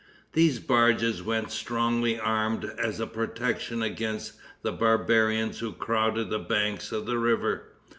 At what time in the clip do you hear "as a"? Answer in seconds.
2.65-3.05